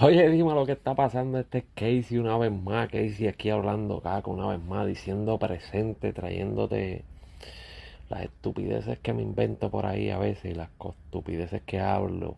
[0.00, 1.38] Oye, dime lo que está pasando.
[1.38, 2.88] Este es Casey una vez más.
[2.88, 7.04] Casey aquí hablando caca una vez más, diciendo presente, trayéndote
[8.10, 10.68] las estupideces que me invento por ahí a veces y las
[11.06, 12.34] estupideces que hablo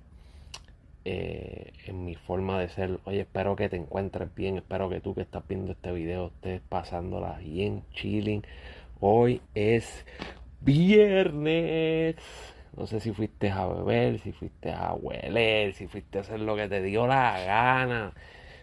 [1.06, 2.98] eh, en mi forma de ser.
[3.04, 4.59] Oye, espero que te encuentres bien.
[4.59, 8.43] Espero que tú que estás viendo este video estés pasándola bien, chilling.
[9.00, 10.04] Hoy es
[10.61, 12.16] viernes.
[12.77, 16.56] No sé si fuiste a beber, si fuiste a hueler, si fuiste a hacer lo
[16.56, 18.12] que te dio la gana.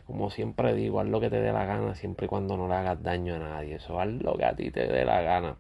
[0.05, 2.75] Como siempre digo, haz lo que te dé la gana siempre y cuando no le
[2.75, 3.75] hagas daño a nadie.
[3.75, 5.55] Eso, haz lo que a ti te dé la gana.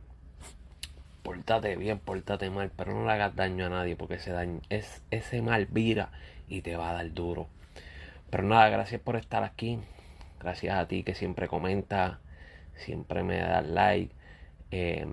[1.23, 5.01] Pórtate bien, pórtate mal, pero no le hagas daño a nadie porque ese, daño, es,
[5.09, 6.11] ese mal vira
[6.47, 7.47] y te va a dar duro.
[8.29, 9.79] Pero nada, gracias por estar aquí.
[10.39, 12.19] Gracias a ti que siempre comenta,
[12.75, 14.13] siempre me das like.
[14.71, 15.07] Eh,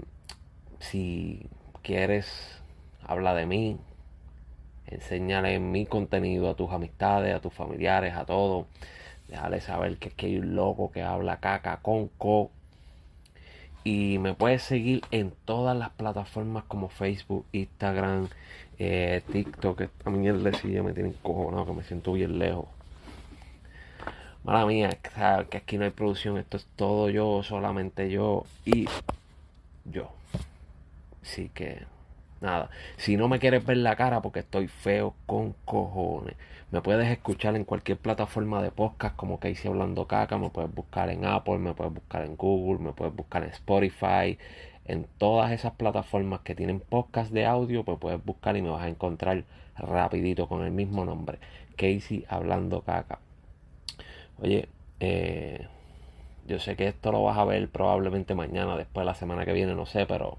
[0.80, 1.46] si
[1.82, 2.59] quieres
[3.10, 3.76] habla de mí,
[4.86, 8.66] enséñale mi contenido a tus amistades, a tus familiares, a todos.
[9.26, 12.52] Déjale saber que es que hay un loco que habla caca con co.
[13.82, 18.28] Y me puedes seguir en todas las plataformas como Facebook, Instagram,
[18.78, 19.82] eh, TikTok.
[20.04, 22.66] A mí el ya me tienen cojonado, que me siento bien lejos.
[24.44, 24.90] Mala mía,
[25.50, 28.86] que aquí no hay producción, esto es todo yo, solamente yo y
[29.84, 30.12] yo.
[31.22, 31.82] Así que
[32.40, 32.70] Nada.
[32.96, 36.36] Si no me quieres ver la cara porque estoy feo con cojones.
[36.70, 40.38] Me puedes escuchar en cualquier plataforma de podcast como hice hablando caca.
[40.38, 44.38] Me puedes buscar en Apple, me puedes buscar en Google, me puedes buscar en Spotify.
[44.86, 48.84] En todas esas plataformas que tienen podcast de audio, pues puedes buscar y me vas
[48.84, 49.44] a encontrar
[49.76, 51.38] rapidito con el mismo nombre.
[51.76, 53.18] Casey hablando caca.
[54.42, 54.68] Oye,
[55.00, 55.66] eh,
[56.46, 59.52] yo sé que esto lo vas a ver probablemente mañana, después de la semana que
[59.52, 60.38] viene, no sé, pero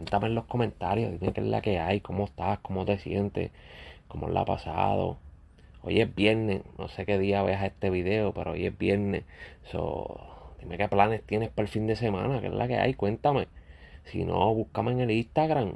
[0.00, 3.50] Cuéntame en los comentarios, dime qué es la que hay, cómo estás, cómo te sientes,
[4.08, 5.18] cómo la ha pasado.
[5.82, 9.24] Hoy es viernes, no sé qué día veas este video, pero hoy es viernes.
[9.64, 10.18] So,
[10.58, 13.46] dime qué planes tienes para el fin de semana, qué es la que hay, cuéntame.
[14.04, 15.74] Si no, búscame en el Instagram.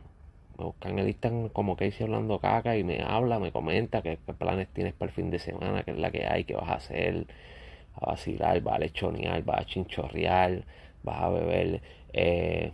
[0.58, 4.00] Me buscan en el Instagram como que hice hablando caca y me habla, me comenta
[4.00, 6.70] qué, planes tienes para el fin de semana, qué es la que hay, qué vas
[6.70, 7.26] a hacer.
[7.94, 10.64] a vacilar, vas a lechonear, vas a chinchorrear,
[11.02, 11.82] vas a beber.
[12.14, 12.72] Eh,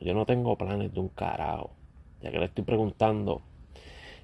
[0.00, 1.70] yo no tengo planes de un carajo.
[2.22, 3.42] Ya que le estoy preguntando,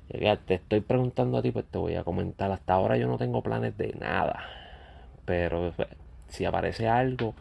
[0.09, 2.51] ya que te estoy preguntando a ti, pues te voy a comentar.
[2.51, 4.45] Hasta ahora yo no tengo planes de nada.
[5.25, 5.89] Pero pues,
[6.29, 7.35] si aparece algo,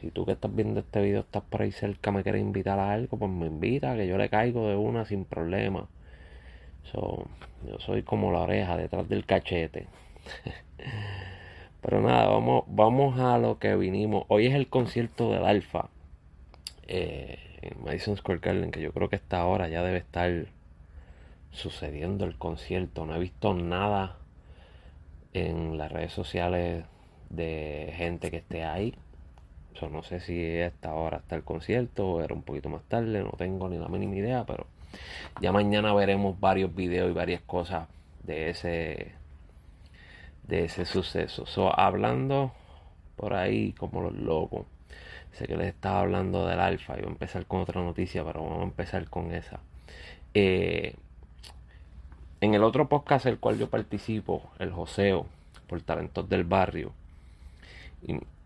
[0.00, 2.92] si tú que estás viendo este video estás por ahí cerca, me quieres invitar a
[2.92, 5.88] algo, pues me invita, que yo le caigo de una sin problema.
[6.92, 9.86] yo soy como la oreja detrás del cachete.
[11.80, 14.24] Pero nada, vamos, vamos a lo que vinimos.
[14.28, 15.88] Hoy es el concierto del Alfa.
[16.86, 17.51] Eh,
[17.84, 20.46] Madison Square Garden, que yo creo que esta hora ya debe estar
[21.50, 23.06] sucediendo el concierto.
[23.06, 24.16] No he visto nada
[25.32, 26.84] en las redes sociales
[27.30, 28.94] de gente que esté ahí.
[29.90, 33.32] No sé si esta hora está el concierto o era un poquito más tarde, no
[33.32, 34.66] tengo ni la mínima idea, pero
[35.40, 37.88] ya mañana veremos varios videos y varias cosas
[38.22, 39.12] de ese
[40.46, 41.46] de ese suceso.
[41.46, 42.52] So, hablando
[43.16, 44.66] por ahí como los locos.
[45.32, 46.98] Sé que les estaba hablando del alfa.
[46.98, 49.60] Iba a empezar con otra noticia, pero vamos a empezar con esa.
[50.34, 50.94] Eh,
[52.40, 55.26] en el otro podcast el cual yo participo, el Joseo,
[55.68, 56.92] por Talentos del Barrio,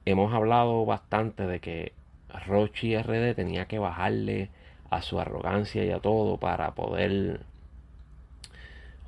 [0.05, 1.93] hemos hablado bastante de que
[2.47, 4.51] Rochi RD tenía que bajarle
[4.91, 7.41] a su arrogancia y a todo para poder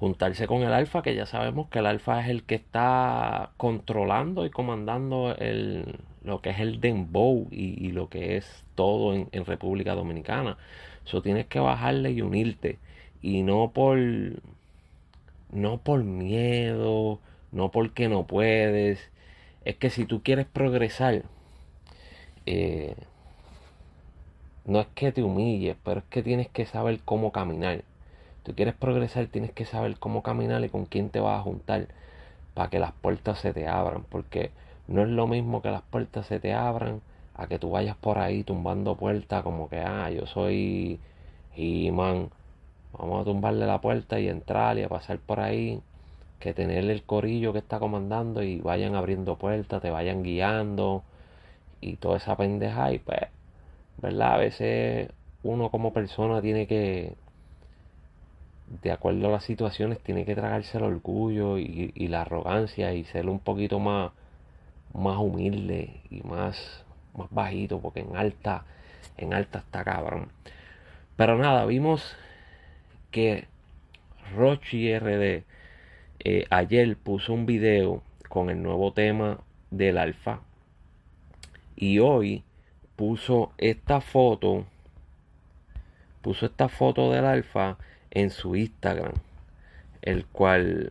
[0.01, 4.47] juntarse con el alfa, que ya sabemos que el alfa es el que está controlando
[4.47, 9.95] y comandando el, lo que es el dembow y, lo que es todo en, República
[9.95, 10.59] Dominicana.
[11.07, 12.79] Eso tienes que bajarle y unirte.
[13.23, 13.99] Y no por,
[15.51, 17.21] no por miedo,
[17.53, 19.11] no porque no puedes.
[19.65, 21.25] Es que si tú quieres progresar,
[22.47, 22.95] eh,
[24.65, 27.83] no es que te humilles, pero es que tienes que saber cómo caminar.
[28.43, 31.89] Tú quieres progresar, tienes que saber cómo caminar y con quién te vas a juntar
[32.55, 34.05] para que las puertas se te abran.
[34.05, 34.51] Porque
[34.89, 37.01] no es lo mismo que las puertas se te abran
[37.35, 40.99] a que tú vayas por ahí tumbando puertas como que, ah, yo soy
[41.57, 42.31] He-Man.
[42.99, 45.81] Vamos a tumbarle la puerta y entrar y a pasar por ahí.
[46.41, 51.05] Que tener el corillo que está comandando y vayan abriendo puertas, te vayan guiando
[51.81, 52.93] y toda esa pendeja.
[52.93, 53.21] Y pues,
[53.99, 54.35] ¿verdad?
[54.35, 55.11] A veces
[55.45, 57.15] uno como persona tiene que,
[58.83, 63.05] de acuerdo a las situaciones, tiene que tragarse el orgullo y, y la arrogancia y
[63.05, 64.13] ser un poquito más
[64.95, 68.65] más humilde y más, más bajito, porque en alta,
[69.17, 70.29] en alta está cabrón.
[71.17, 72.17] Pero nada, vimos
[73.11, 73.47] que
[74.37, 75.45] Rochi RD
[76.25, 79.39] eh, ayer puso un video con el nuevo tema
[79.71, 80.41] del alfa
[81.77, 82.43] y hoy
[82.97, 84.67] puso esta foto
[86.23, 87.79] puso esta foto del alfa
[88.11, 89.13] en su Instagram
[90.03, 90.91] el cual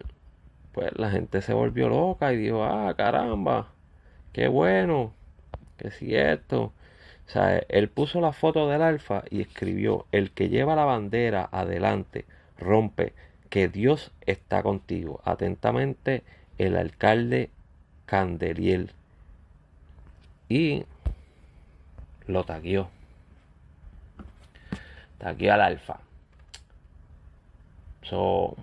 [0.72, 3.68] pues la gente se volvió loca y dijo ah caramba
[4.38, 5.14] qué bueno
[5.78, 6.72] que si esto
[7.28, 11.50] o sea, él puso la foto del alfa y escribió, el que lleva la bandera
[11.52, 12.24] adelante
[12.60, 13.14] rompe,
[13.50, 15.22] que Dios está contigo.
[15.26, 16.24] Atentamente,
[16.60, 17.50] el alcalde
[18.06, 18.92] Candeliel.
[20.50, 20.86] Y
[22.28, 22.90] lo taguió.
[25.18, 26.00] Taguió al alfa.
[28.04, 28.56] So,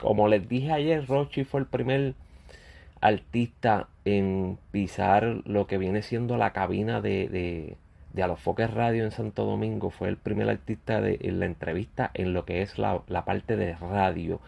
[0.00, 2.14] como les dije ayer, Rochi fue el primer
[3.04, 7.76] artista en pisar lo que viene siendo la cabina de, de,
[8.14, 9.90] de Alofoques Radio en Santo Domingo.
[9.90, 13.74] Fue el primer artista en la entrevista en lo que es la, la parte de
[13.74, 14.40] radio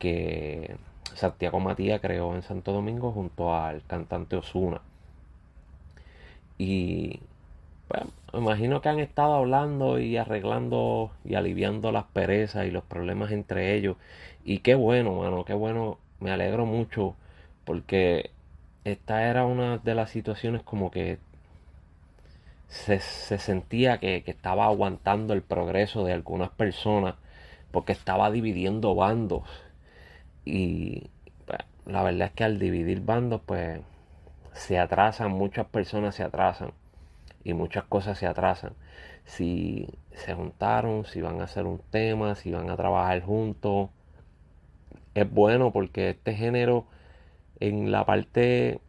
[0.00, 0.76] que
[1.14, 4.80] Santiago Matías creó en Santo Domingo junto al cantante Osuna.
[6.58, 7.20] Y
[8.32, 13.30] me imagino que han estado hablando y arreglando y aliviando las perezas y los problemas
[13.30, 13.96] entre ellos.
[14.44, 15.98] Y qué bueno, mano, qué bueno.
[16.18, 17.14] Me alegro mucho
[17.70, 18.32] porque
[18.82, 21.20] esta era una de las situaciones como que
[22.66, 27.14] se, sentía que, estaba aguantando el progreso de algunas personas
[27.70, 29.48] porque estaba dividiendo bandos
[30.44, 31.10] y
[31.46, 33.80] pues, la verdad es que al dividir bandos pues
[34.52, 36.72] se atrasan, muchas personas se atrasan
[37.44, 38.72] y muchas cosas se atrasan.
[39.26, 43.90] Si se juntaron, si van a hacer un tema, si van a trabajar juntos,
[45.14, 46.86] es bueno porque este género
[47.60, 48.80] en la parte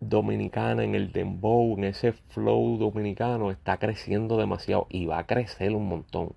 [0.00, 5.74] dominicana, en el dembow, en ese flow dominicano, está creciendo demasiado y va a crecer
[5.74, 6.34] un montón.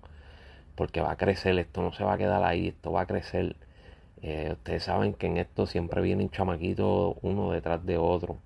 [0.76, 3.56] Porque va a crecer, esto no se va a quedar ahí, esto va a crecer.
[4.22, 8.38] Eh, ustedes saben que en esto siempre vienen chamaquitos uno detrás de otro.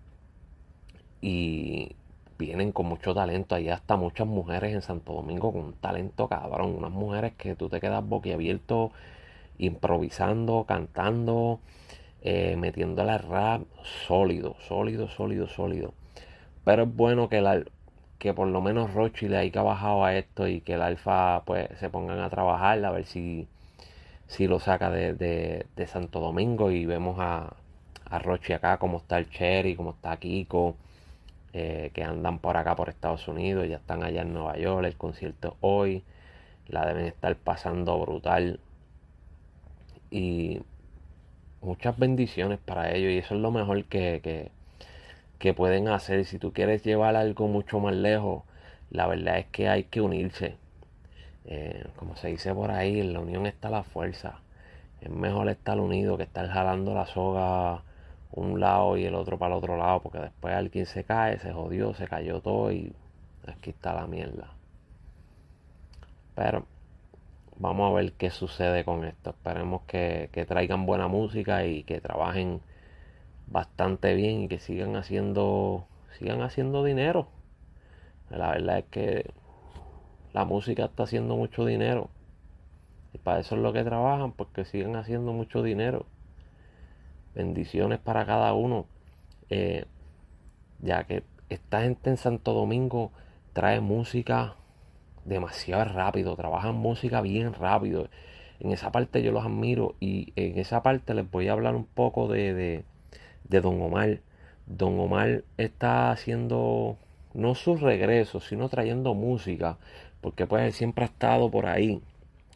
[1.21, 1.97] Y
[2.39, 3.55] vienen con mucho talento.
[3.55, 6.75] Hay hasta muchas mujeres en Santo Domingo con un talento cabrón.
[6.77, 8.93] Unas mujeres que tú te quedas boquiabierto
[9.59, 11.61] improvisando, cantando
[12.23, 13.63] eh, metiéndole rap
[14.07, 15.95] sólido, sólido, sólido, sólido.
[16.65, 17.63] Pero es bueno que, la,
[18.19, 21.69] que por lo menos Rochi le haya bajado a esto y que el alfa pues
[21.79, 23.49] se pongan a trabajar a ver si,
[24.27, 27.55] si lo saca de, de, Santo Domingo y vemos a,
[28.11, 30.77] a Rochi acá, como está el Cherry, como está Kiko,
[31.53, 34.97] eh, que andan por acá por Estados Unidos, ya están allá en Nueva York, el
[34.97, 36.05] concierto hoy,
[36.69, 38.61] la deben estar pasando brutal.
[40.11, 40.61] Y
[41.61, 44.51] muchas bendiciones para ellos y eso es lo mejor que,
[45.39, 46.25] que, pueden hacer.
[46.25, 48.45] Si tú quieres llevar algo mucho más lejos,
[48.91, 50.57] la verdad es que hay que unirse.
[51.47, 54.41] Eh, como se dice por ahí, en la unión está la fuerza.
[55.01, 57.83] Es mejor estar unido que estar jalando la soga
[58.33, 61.53] un lado y el otro para el otro lado, porque después alguien se cae, se
[61.53, 62.93] jodió, se cayó todo y
[63.47, 64.53] aquí está la mierda.
[66.35, 66.67] Pero
[67.59, 69.31] vamos a ver qué sucede con esto.
[69.31, 72.61] Esperemos que, traigan buena música y que trabajen
[73.47, 75.87] bastante bien y que sigan haciendo
[76.19, 77.29] sigan haciendo dinero.
[78.31, 79.31] La verdad es que
[80.33, 82.11] la música está haciendo mucho dinero.
[83.13, 86.07] Y para eso es lo que trabajan, porque sigan haciendo mucho dinero.
[87.35, 88.87] Bendiciones para cada uno.
[89.51, 89.87] Eh,
[90.81, 93.13] ya que esta gente en Santo Domingo
[93.53, 94.57] trae música
[95.29, 98.09] demasiado rápido, trabajan música bien rápido.
[98.61, 101.85] En esa parte yo los admiro y en esa parte les voy a hablar un
[101.85, 102.85] poco de,
[103.45, 104.21] de, Don Omar.
[104.67, 106.97] Don Omar está haciendo
[107.35, 109.79] no su regreso, sino trayendo música,
[110.21, 112.03] porque pues él siempre ha estado por ahí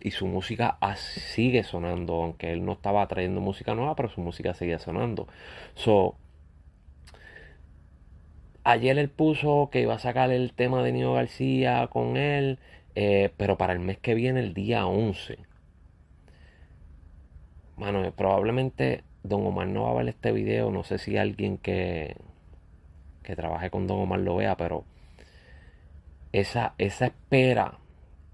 [0.00, 4.54] y su música sigue sonando, aunque él no estaba trayendo música nueva, pero su música
[4.54, 5.28] seguía sonando.
[5.74, 6.16] So,
[8.64, 12.58] Ayer él puso que iba a sacar el tema de Nio García con él,
[12.94, 15.38] eh, pero para el mes que viene, el día 11.
[17.76, 20.70] Mano, probablemente Don Omar no va a ver este video.
[20.70, 22.16] No sé si alguien que,
[23.24, 24.84] que trabaje con Don Omar lo vea, pero
[26.32, 27.78] esa, esa espera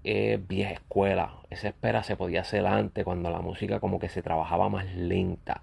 [0.03, 1.37] es vieja escuela.
[1.49, 5.61] Esa espera se podía hacer antes, cuando la música como que se trabajaba más lenta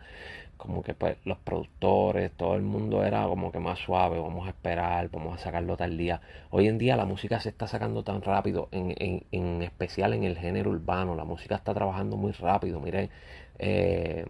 [0.67, 4.51] como que pues, los productores, todo el mundo era como que más suave, vamos a
[4.51, 6.21] esperar, vamos a sacarlo tal día.
[6.51, 10.25] Hoy en día la música se está sacando tan rápido, en, en, en especial en
[10.25, 12.81] el género urbano, la música está trabajando muy rápido.
[12.81, 13.11] Miren,
[13.59, 14.27] eh,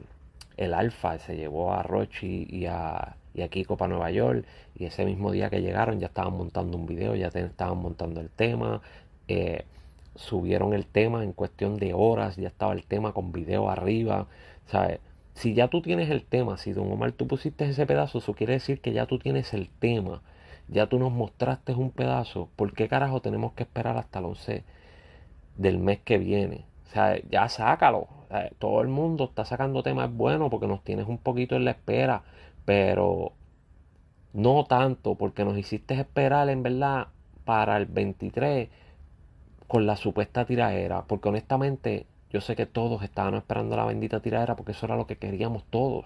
[0.57, 4.85] el Alfa se llevó a Rochi y a, y a Kiko para Nueva York y
[4.87, 8.81] ese mismo día que llegaron ya estaban montando un video, ya estaban montando el tema.
[9.29, 9.65] Eh,
[10.15, 14.27] subieron el tema en cuestión de horas, ya estaba el tema con video arriba
[14.67, 15.01] ¿Sabes?
[15.37, 18.55] Si ya tú tienes el tema, si Don Omar tú pusiste ese pedazo, eso quiere
[18.55, 20.23] decir que ya tú tienes el tema.
[20.69, 22.49] Ya tú nos mostraste un pedazo.
[22.57, 24.65] ¿Por qué carajo tenemos que esperar hasta el 11
[25.59, 26.65] del mes que viene?
[26.87, 28.09] O sea, ya sácalo.
[28.59, 32.23] todo el mundo está sacando temas buenos porque nos tienes un poquito en la espera.
[32.65, 33.33] Pero
[34.33, 37.09] no tanto porque nos hiciste esperar en verdad
[37.45, 38.71] para el 23
[39.69, 41.05] con la supuesta tiradera.
[41.07, 45.07] Porque honestamente yo sé que todos estaban esperando la bendita tiradera porque eso era lo
[45.07, 46.05] que queríamos todos.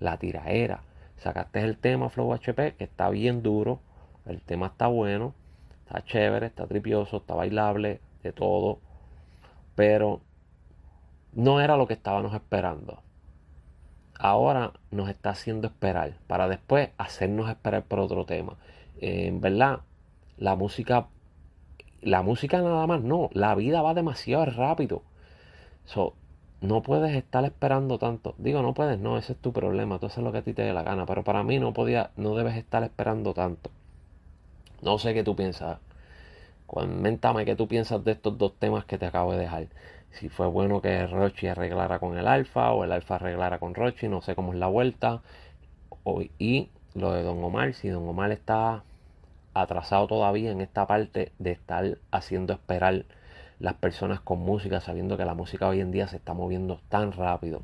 [0.00, 0.82] La tiraera.
[1.18, 3.80] Sacaste el tema Flow HP que está bien duro.
[4.26, 5.34] El tema está bueno.
[5.86, 8.80] Está chévere, está tripioso, está bailable, de todo.
[9.74, 10.20] Pero
[11.32, 13.02] no era lo que estábamos esperando.
[14.18, 18.56] Ahora nos está haciendo esperar para después hacernos esperar por otro tema.
[18.98, 19.80] en verdad,
[20.38, 21.08] la música,
[22.00, 25.02] la música nada más no, la vida va demasiado rápido.
[26.60, 28.34] No puedes estar esperando tanto.
[28.38, 29.98] Digo, no puedes, no, ese es tu problema.
[29.98, 31.06] Tú haces lo que a ti te dé la gana.
[31.06, 33.70] Pero para mí no podía, no debes estar esperando tanto.
[34.82, 35.78] No sé qué tú piensas.
[36.66, 39.68] Coméntame qué tú piensas de estos dos temas que te acabo de dejar.
[40.12, 44.08] Si fue bueno que Rochi arreglara con el Alfa o el Alfa arreglara con Rochi,
[44.08, 45.22] no sé cómo es la vuelta.
[46.38, 48.82] y lo de Don Omar, si Don Omar está
[49.54, 53.04] atrasado todavía en esta parte de estar haciendo esperar
[53.58, 57.12] las personas con música, sabiendo que la música hoy en día se está moviendo tan
[57.12, 57.62] rápido.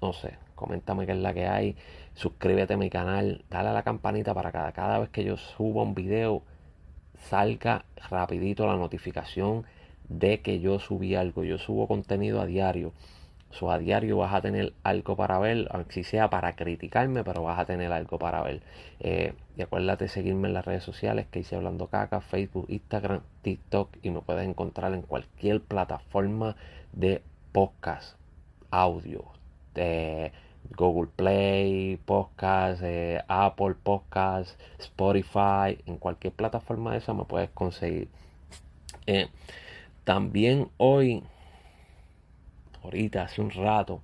[0.00, 1.76] no sé, coméntame qué es la que hay,
[2.14, 5.82] suscríbete a mi canal, dale a la campanita para que cada vez que yo suba
[5.82, 6.42] un video
[7.28, 9.64] salga rapidito la notificación
[10.08, 11.44] de que yo subí algo.
[11.44, 12.92] Yo subo contenido a diario.
[13.50, 17.58] So, a diario vas a tener algo para ver, aunque sea para criticarme, pero vas
[17.58, 18.60] a tener algo para ver.
[19.00, 23.96] Eh, y acuérdate seguirme en las redes sociales que hice hablando caca, Facebook, Instagram, TikTok
[24.02, 26.56] y me puedes encontrar en cualquier plataforma
[26.92, 27.22] de
[27.52, 28.18] podcast,
[28.70, 29.24] audio,
[29.74, 30.32] de
[30.76, 38.08] Google Play, podcast, eh, Apple Podcast, Spotify, en cualquier plataforma de esa me puedes conseguir.
[39.06, 39.28] Eh,
[40.04, 41.22] también hoy,
[42.86, 44.00] ahorita, hace un rato,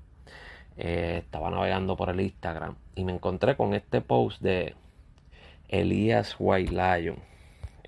[0.77, 4.75] eh, estaba navegando por el Instagram y me encontré con este post de
[5.69, 7.17] Elías White Lion,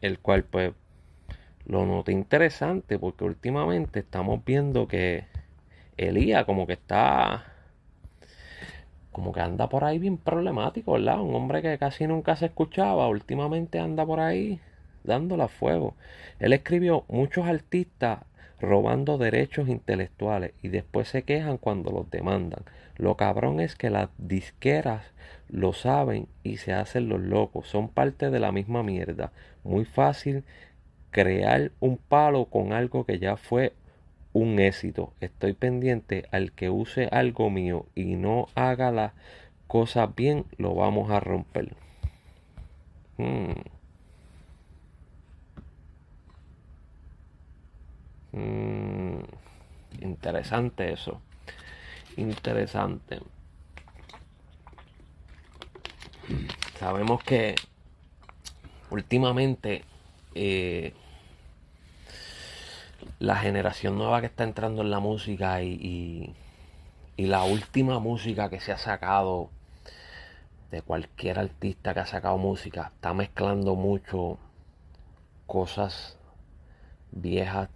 [0.01, 0.73] el cual pues
[1.67, 5.25] lo noté interesante porque últimamente estamos viendo que
[5.97, 7.45] Elías como que está
[9.13, 11.21] como que anda por ahí bien problemático, ¿verdad?
[11.21, 14.61] Un hombre que casi nunca se escuchaba, últimamente anda por ahí
[15.05, 15.95] dándola a fuego.
[16.41, 18.21] Él escribió muchos artistas
[18.65, 22.65] robando derechos intelectuales y después se quejan cuando los demandan.
[22.97, 25.13] Lo cabrón es que las disqueras
[25.49, 27.69] lo saben y se hacen los locos.
[27.69, 29.33] Son parte de la misma mierda.
[29.63, 30.45] Muy fácil
[31.11, 33.73] crear un palo con algo que ya fue
[34.33, 35.13] un éxito.
[35.21, 39.13] Estoy pendiente al que use algo mío y no haga las
[39.67, 41.75] cosas bien, lo vamos a romper.
[43.17, 43.74] Hmm.
[48.35, 49.21] Mm,
[50.01, 51.21] interesante eso.
[52.17, 53.21] Interesante.
[56.79, 57.55] Sabemos que
[58.91, 59.85] últimamente
[60.35, 60.95] eh,
[63.21, 66.35] la generación nueva que está entrando en la música y,
[67.17, 69.51] y, la última música que se ha sacado
[70.73, 74.39] de cualquier artista que ha sacado música está mezclando mucho
[75.47, 76.19] cosas
[77.13, 77.69] viejas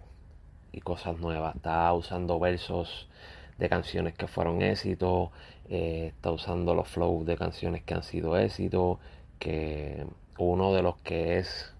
[0.71, 1.55] y cosas nuevas.
[1.55, 3.07] Está usando versos
[3.57, 5.29] de canciones que fueron éxitos,
[5.69, 8.99] eh, está usando los flows de canciones que han sido éxitos,
[9.39, 10.05] que
[10.37, 11.73] uno de los que es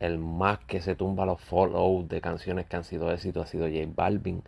[0.00, 3.66] el más que se tumba los follows de canciones que han sido éxitos ha sido
[3.66, 4.42] J Balvin.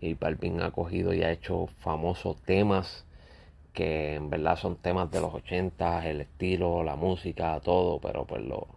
[0.00, 3.04] J Balvin ha cogido y ha hecho famosos temas
[3.72, 8.42] que en verdad son temas de los 80, el estilo, la música, todo, pero pues
[8.42, 8.68] lo,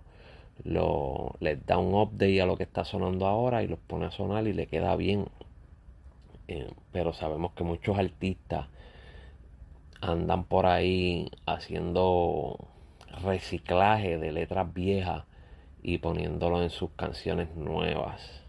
[0.63, 4.12] lo, les da un update a lo que está sonando ahora y los pone a
[4.12, 5.28] sonar y le queda bien.
[6.48, 8.68] Eh, pero sabemos que muchos artistas
[10.01, 12.58] andan por ahí haciendo
[13.24, 15.25] reciclaje de letras viejas
[15.82, 18.44] y poniéndolo en sus canciones nuevas.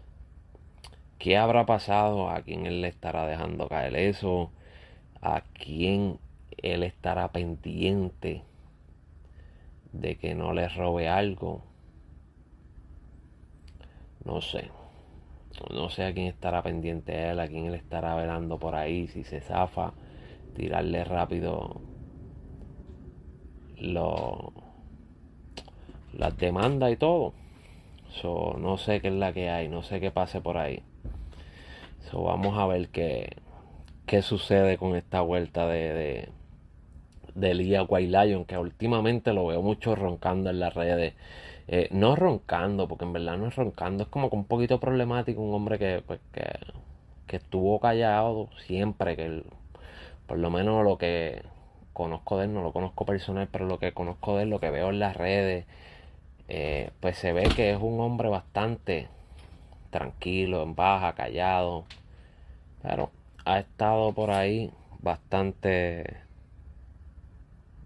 [1.19, 2.29] ¿Qué habrá pasado?
[2.29, 4.51] ¿A quién él le estará dejando caer eso?
[5.21, 6.17] ¿A quién
[6.57, 8.43] él estará pendiente
[9.93, 11.61] de que no le robe algo?
[14.25, 14.69] No sé.
[15.69, 19.23] No sé a quién estará pendiente él, a quién él estará velando por ahí, si
[19.23, 19.93] se zafa,
[20.55, 21.81] tirarle rápido
[23.77, 24.53] lo,
[26.13, 27.33] las demandas y todo.
[28.09, 30.83] So, no sé qué es la que hay, no sé qué pase por ahí.
[32.09, 33.37] So, vamos a ver qué,
[34.05, 36.29] qué sucede con esta vuelta de, de,
[37.35, 41.13] de Lía Lion, que últimamente lo veo mucho roncando en las redes.
[41.67, 45.41] Eh, no roncando, porque en verdad no es roncando, es como que un poquito problemático,
[45.41, 46.43] un hombre que, pues, que,
[47.27, 49.43] que estuvo callado siempre, que
[50.27, 51.43] por lo menos lo que
[51.93, 54.69] conozco de él, no lo conozco personal, pero lo que conozco de él, lo que
[54.71, 55.65] veo en las redes,
[56.49, 59.07] eh, pues se ve que es un hombre bastante
[59.91, 61.85] tranquilo, en baja, callado,
[62.81, 63.11] pero
[63.45, 66.17] ha estado por ahí bastante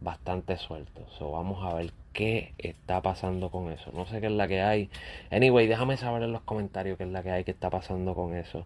[0.02, 1.06] bastante suelto.
[1.18, 3.92] So, vamos a ver qué está pasando con eso.
[3.94, 4.90] No sé qué es la que hay.
[5.32, 8.36] Anyway, déjame saber en los comentarios qué es la que hay, qué está pasando con
[8.36, 8.66] eso.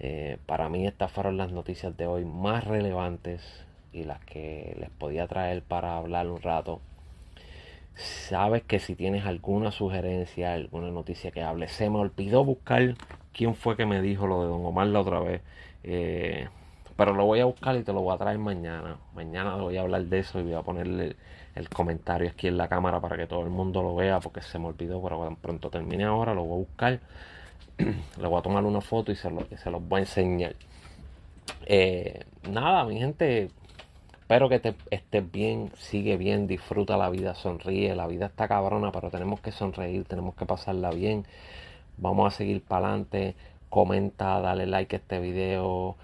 [0.00, 3.42] Eh, para mí estas fueron las noticias de hoy más relevantes
[3.92, 6.80] y las que les podía traer para hablar un rato.
[7.94, 12.94] Sabes que si tienes alguna sugerencia, alguna noticia que hable, se me olvidó buscar
[13.32, 15.42] quién fue que me dijo lo de Don Omar la otra vez.
[15.82, 16.48] Eh,
[16.98, 18.96] pero lo voy a buscar y te lo voy a traer mañana.
[19.14, 21.14] Mañana voy a hablar de eso y voy a ponerle
[21.54, 24.58] el comentario aquí en la cámara para que todo el mundo lo vea porque se
[24.58, 25.00] me olvidó.
[25.00, 27.00] Pero cuando pronto termine ahora lo voy a buscar.
[27.78, 30.56] Le voy a tomar una foto y se, lo, los voy a enseñar.
[31.66, 33.50] Eh, nada, mi gente.
[34.22, 37.94] Espero que te estés bien, sigue bien, disfruta la vida, sonríe.
[37.94, 41.24] La vida está cabrona, pero tenemos que sonreír, tenemos que pasarla bien.
[41.96, 43.36] Vamos a seguir para adelante.
[43.68, 45.96] Comenta, dale like a este video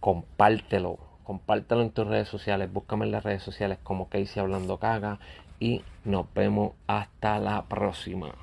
[0.00, 5.18] compártelo, compártelo en tus redes sociales, búscame en las redes sociales como Casey Hablando Caga
[5.60, 8.34] y nos vemos hasta la próxima.